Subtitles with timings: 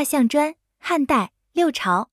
[0.00, 2.08] 画像砖，汉代六朝。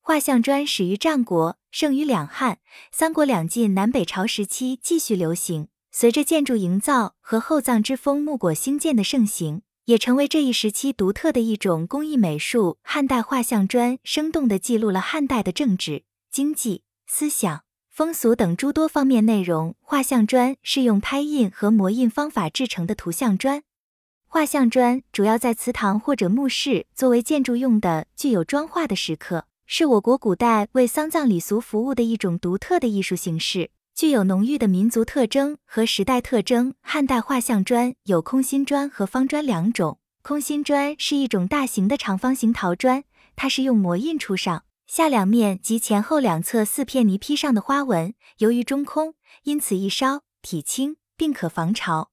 [0.00, 2.58] 画像砖始于战国，盛于两汉、
[2.90, 5.68] 三国两晋南北朝时期继续流行。
[5.92, 12.78] 随着建筑营造和厚葬之风木椁兴建的盛行，也成为这一时期独特的一种工艺美术。
[12.82, 16.02] 汉代画像砖生动地记录了汉代的政治、
[16.32, 19.76] 经济、思想、风俗等诸多方面内容。
[19.80, 23.62] 画像砖是用拍印和磨印方法制成的图像砖。
[24.32, 36.74] 画像砖主要在祠堂或者墓室作为建筑用的，具有妆化的石刻，是我国古代为丧葬礼俗服务的一种独特的艺术形式，具有浓郁的民族特征和时代特征。
[36.80, 39.98] 汉代画像砖有空心砖和方砖两种。
[40.22, 43.02] 空心砖是一种大型的长方形陶砖，
[43.34, 52.09] 它是用磨印出上下两面及前后两侧四片泥坯上的花纹，由于中空，因此易烧、体轻，并可防潮。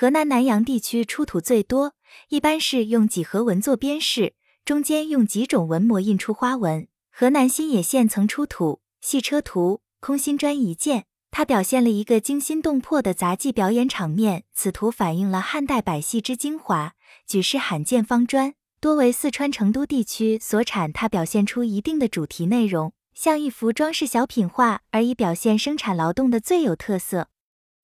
[0.00, 1.92] 河南南阳地区出土最多，
[2.30, 4.32] 一般是用几何纹做边饰，
[4.64, 6.88] 中间用几种纹模印出花纹。
[7.12, 14.44] 河南新野县曾出土戏车图，空心砖一件，它表现了一个惊心动魄的杂技表演场面。
[14.54, 16.94] 此图反映了汉代百戏之精华，
[17.26, 20.90] 举世罕见方砖，多为四川成都地区所产。
[20.90, 27.28] 它表现出一定的主题内容，像一幅装饰小品画，而以表现生产劳动的最有特色。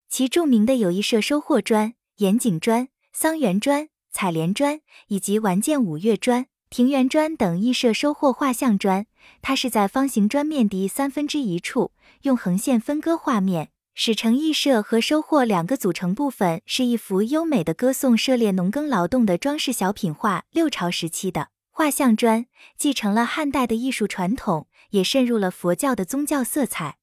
[0.08, 1.92] 其著名的有一社收获砖。
[2.18, 9.04] 严井砖、桑园砖、采莲砖以及完建五岳砖、庭园砖等艺社收获画像砖，
[9.42, 20.44] 它是在方形砖面的三分之一处用横线分割画面，使成艺社和收获两个组成部分，是一幅优美的歌颂涉猎农耕劳动的装饰小品画。
[20.50, 22.46] 六朝时期的画像砖
[22.78, 26.96] 继承了汉代的艺术传统，也渗入了佛教的宗教色彩。